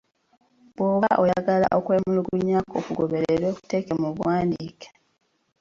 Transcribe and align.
Bwoba 0.75 1.09
oyagala 1.23 1.67
okwemulugunya 1.77 2.59
kwo 2.69 2.79
kugobererwe 2.85 3.49
kuteeke 3.57 3.93
mu 4.01 4.09
buwandiike. 4.15 4.89